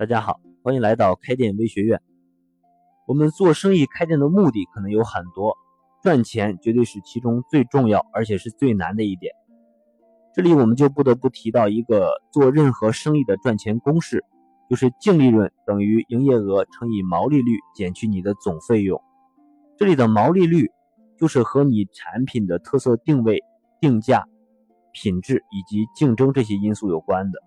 [0.00, 2.00] 大家好，欢迎来到开店微学院。
[3.06, 5.54] 我们做生意开店的目的可能有很多，
[6.02, 9.34] 赚钱绝对是其中最重要而且是最难的一点。
[10.34, 14.24] 这里我们就不得不提到一个做任何生意的赚钱公式，
[14.70, 19.02] 就是净利润等于营业额乘以毛利率减去你的总费用。
[19.76, 20.70] 这里的毛利率
[21.18, 23.44] 就是和你产品的特色定位、
[23.82, 24.24] 定价、
[24.92, 27.38] 品质以及竞争这些因素有关的。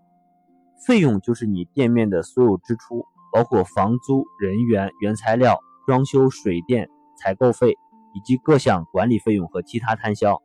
[0.85, 7.77] 费用就是你店面的所有支出，包括房租、人员、原材料、装修、水电、采购费
[8.13, 10.41] 以及各项管理费用和其他摊销。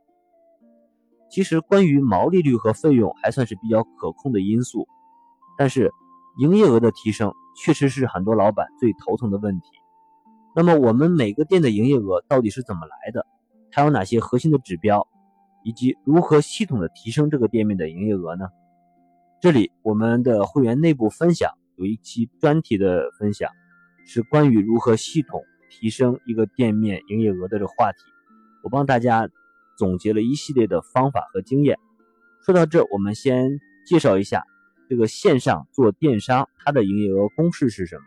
[1.31, 4.87] 其实，关于毛利率和费用还算是比较可控的因素，
[5.59, 5.93] 但是
[6.39, 9.67] 营业额的提升确实是很多老板最头疼的问题。
[10.55, 13.27] 那么，我们每个店的营业额到底是怎么来的？
[13.71, 15.07] 它有哪些核心的指标？
[15.65, 18.47] 以及如何系统的提升这个店面的营业额呢？
[19.41, 23.49] 这里我们的会员内部分享有一期专题的分享，
[24.05, 27.99] 是关于如何系统提升一个店面营业额的这个话题。
[28.65, 29.29] 我帮大家
[29.77, 31.79] 总结了一系列的方法和经验。
[32.45, 34.43] 说到这，我们先介绍一下
[34.89, 38.03] 这个线上做电商它的营业额公式是什么？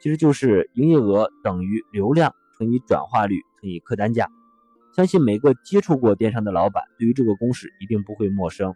[0.00, 4.26] 其实就是营业额等于流量乘以转化率乘以客单价。
[4.94, 8.74] 相信每个接触过电商的老板对于这个公式一定不会陌生。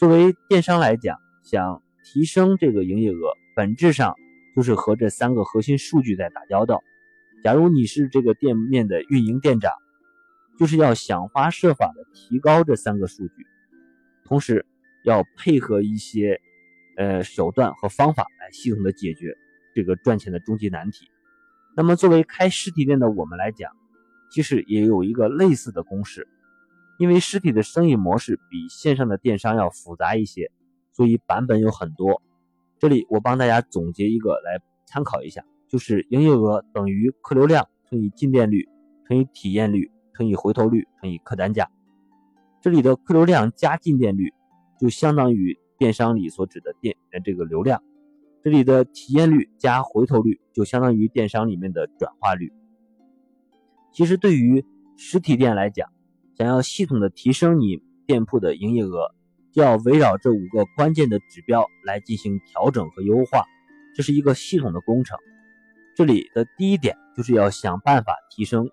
[0.00, 4.14] 作为电商来讲，想提升这个营业额，本质上
[4.56, 6.82] 就是和这三个核心数据在打交道。
[7.44, 9.70] 假如你是这个店面的运营店长，
[10.58, 13.46] 就是要想方设法的提高这三个数据，
[14.24, 14.64] 同时
[15.04, 16.40] 要配合一些
[16.96, 19.36] 呃手段和方法来系统的解决
[19.74, 21.10] 这个赚钱的终极难题。
[21.76, 23.70] 那么作为开实体店的我们来讲，
[24.30, 26.26] 其实也有一个类似的公式。
[27.00, 30.52] 因为实体的生意模式比线上的电商要复杂一些，
[30.92, 32.20] 所以版本有很多。
[32.78, 38.68] 这里我帮大家总结一个来参考一下，就是营业额等于客流量乘以进店率
[39.08, 41.70] 乘以体验率乘以回头率乘以客单价。
[42.60, 44.34] 这里的客流量加进店率
[44.78, 47.82] 就相当于电商里所指的店呃这个流量，
[48.44, 52.52] 这里的体验率加回头率就相当于电商里面的转化率。
[53.90, 54.62] 其实对于
[54.98, 55.90] 实体店来讲，
[56.40, 59.14] 想要系统的提升你店铺的营业额，
[59.52, 63.44] 就要围绕这五个关键的指标来进行调整和优化，
[63.94, 65.18] 这是一个系统的工程。
[65.94, 68.70] 这里的第一点就是要想办法提升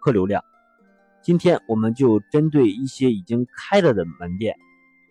[0.00, 0.44] 客流量。
[1.20, 4.54] 今天我们就针对一些已经开了的门店，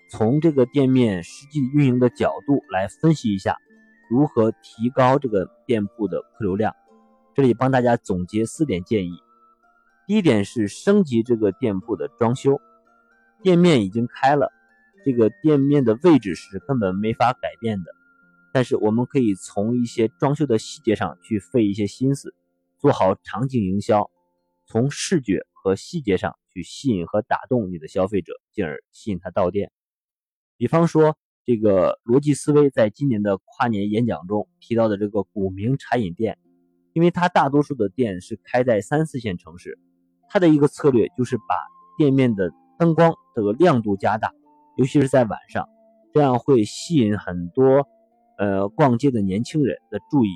[0.09, 3.57] 从这个店面实际运营的角度来分析一下
[4.09, 6.73] 如何提高这个店铺的客流量。
[7.35, 9.11] 这里帮大家总结四点建议。
[10.07, 12.61] 第一点是升级这个店铺的装修，
[13.43, 14.53] 店面已经开了，
[15.03, 17.91] 这个店面的位置是根本没法改变的。
[18.53, 22.33] 但是我们可以从一些装修的细节上去费一些心思，
[22.79, 24.09] 做好场景营销，
[24.65, 29.73] 从视觉和细节上去吸引和打动你的消费者，进而吸引他到店。
[30.55, 36.37] 比方说，这个逻辑思维在今年的跨年演讲中提到的这个古茗茶饮店，
[36.93, 39.77] 因为它大多数的店是开在三四线城市。
[40.29, 41.55] 它的一个策略就是把
[41.97, 44.31] 店面的灯光这个亮度加大，
[44.75, 45.67] 尤其是在晚上，
[46.13, 47.87] 这样会吸引很多
[48.37, 50.29] 呃逛街的年轻人的注意，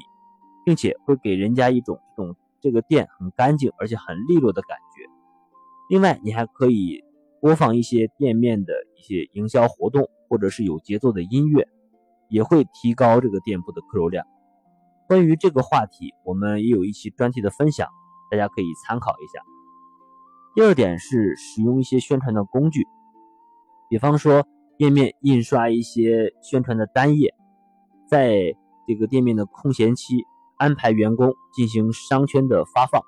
[0.65, 5.03] 并且会给人家一种这种这个店很干净而且很利落的感觉。
[5.89, 7.03] 另外，你还可以
[7.41, 11.67] 播放一些店面的一些营销活动，或者是有节奏的音乐，
[12.29, 14.25] 也会提高这个店铺的客流量。
[15.07, 17.89] 关于这个话题，我们也有一期专题的分享，
[18.31, 19.41] 大家可以参考一下。
[20.53, 22.85] 第二点是使用一些宣传的工具，
[23.89, 24.45] 比方说
[24.77, 27.33] 店面印刷一些宣传的单页，
[28.09, 28.53] 在
[28.85, 30.25] 这个店面的空闲期
[30.57, 33.01] 安排员工进行商圈的发放。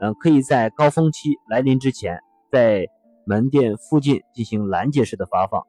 [0.00, 2.86] 嗯，可以在高峰期来临之前，在
[3.26, 5.62] 门店附近进行拦截式的发放，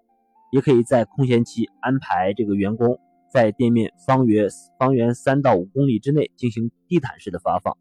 [0.51, 2.97] 也可以在空闲期安排这个员工
[3.29, 4.47] 在店面方圆
[4.79, 7.77] 方圆三到五公里之内进行地毯式的发放，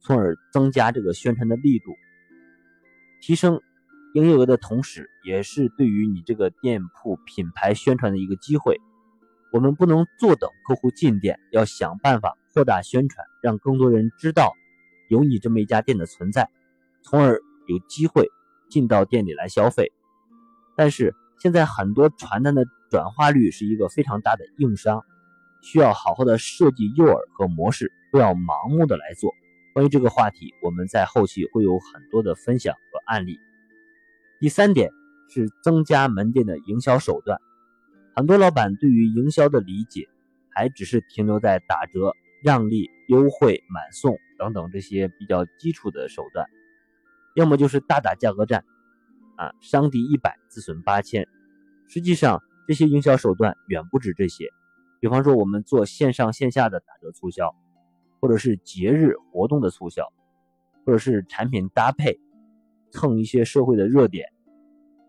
[0.00, 1.92] 从而增加这个宣传的力度。
[3.20, 3.60] 提升
[4.14, 8.80] 营业额的同时，也是对于你这个店铺品牌宣传的一个机会。
[9.52, 14.52] 我们不能坐等客户进店，要想办法扩大宣传，让更多人知道
[15.08, 16.48] 有你这么一家店的存在，
[17.02, 18.28] 从而有机会
[18.68, 19.90] 进到店里来消费。
[20.76, 25.02] 但是现在很多传单的转化率是一个非常大的硬伤，
[25.62, 29.32] 需要好好的设计诱饵和模式，不要盲目的来做。
[29.74, 33.38] 关于这个话题，我们在后期会有很多的分享和案例。
[34.40, 34.90] 第三点
[35.28, 37.38] 是增加门店的营销手段。
[38.16, 40.08] 很多老板对于营销的理解
[40.50, 42.12] 还只是停留在打折、
[42.42, 46.46] 让利、优惠、满送等等这些比较基础的手段，
[47.36, 48.64] 要么就是大打价格战，
[49.36, 51.28] 啊，伤敌一百，自损八千。
[51.86, 54.48] 实际上，这些营销手段远不止这些。
[55.00, 57.54] 比方说，我们做线上线下的打折促销，
[58.20, 60.04] 或者是节日活动的促销，
[60.84, 62.18] 或者是产品搭配，
[62.90, 64.26] 蹭一些社会的热点，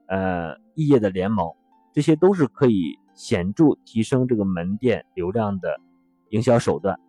[0.07, 1.51] 呃，异业的联盟，
[1.94, 5.79] 这些都是可以显著提升这个门店流量的
[6.29, 7.00] 营销手段。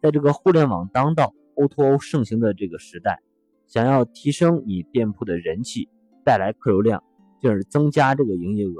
[0.00, 3.20] 在这个互联网当道、O2O 盛行的这个时代，
[3.66, 5.88] 想要提升你店铺的人气，
[6.24, 7.02] 带来客流量，
[7.40, 8.74] 进而增加这个营业额。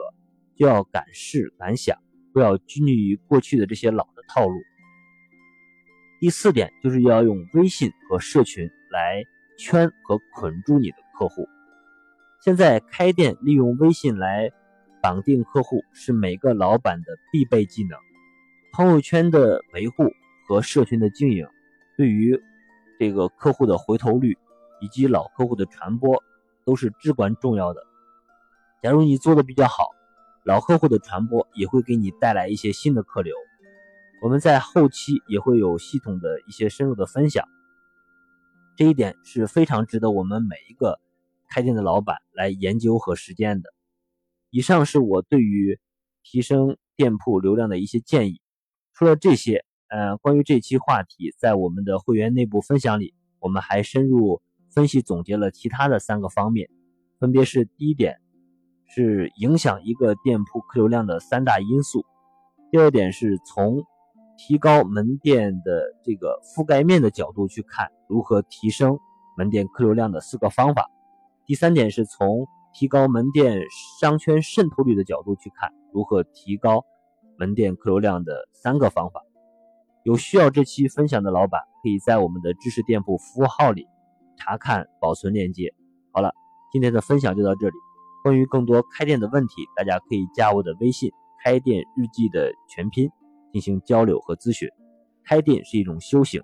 [0.57, 1.97] 就要敢试敢想，
[2.35, 4.55] 不要拘泥于过去的这些老的套路。
[6.21, 9.25] 第四点就是要用微信和社群来
[9.59, 11.49] 圈和捆住你的客户。
[12.45, 14.51] 现在开店利用微信来
[15.03, 17.99] 绑定客户是每个老板的必备技能。
[18.75, 20.05] 朋友圈的维护
[20.47, 21.49] 和社群的经营，
[21.97, 22.39] 对于
[22.99, 24.37] 这个客户的回头率
[24.83, 26.23] 以及老客户的传播
[26.67, 27.81] 都是至关重要的。
[28.83, 29.87] 假如你做的比较好。
[30.43, 33.35] 老客户的传播也会给你带来一些新的客流，
[34.23, 37.49] 我们在后期也会有系统的一些深入的分享，
[38.77, 41.01] 这一点是非常值得我们每一个
[41.49, 43.71] 开店的老板来研究和实践的。
[44.51, 45.79] 以上是我对于
[46.23, 48.43] 提升店铺流量的一些建议。
[48.93, 56.69] 除了这些，呃，关于这期话题，在我们的会员内部分享里，我们还深入分析总结了其他的三个方面，
[57.19, 58.19] 分别是第一点。
[58.93, 62.05] 是影响一个店铺客流量的三大因素。
[62.73, 63.85] 第二点是从
[64.43, 68.99] 提高门店的这个覆盖面的角度去看，如何提升
[69.37, 70.91] 门店客流量的四个方法。
[71.45, 73.61] 第三点是从提高门店
[74.01, 76.87] 商圈渗透率的角度去看，如何提高
[77.39, 79.21] 门店客流量的三个方法。
[80.05, 83.87] 有需要这期分享的老板，可以在我们的知识店铺服务号里
[84.39, 85.75] 查看保存链接。
[86.13, 86.33] 好了，
[86.73, 87.75] 今天的分享就到这里。
[88.25, 91.13] 关于更多开店的问题，大家可以加我的微信
[91.45, 93.11] “开店日记”的全拼
[93.53, 94.69] 进行交流和咨询。
[95.25, 96.43] 开店是一种修行，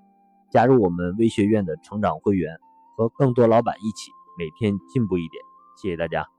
[0.51, 2.57] 加入我们微学院的成长会员，
[2.97, 5.43] 和更多老板一起每天进步一点。
[5.83, 6.36] 谢谢大家。